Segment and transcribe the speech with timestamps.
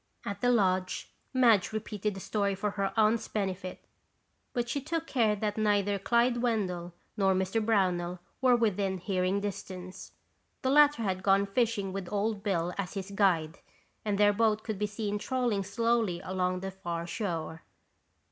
[0.25, 3.85] At the lodge, Madge repeated the story for her aunt's benefit
[4.51, 7.63] but she took care that neither Clyde Wendell nor Mr.
[7.63, 10.13] Brownell were within hearing distance.
[10.63, 13.59] The latter had gone fishing with Old Bill as his guide,
[14.03, 17.61] and their boat could be seen trolling slowly along the far shore.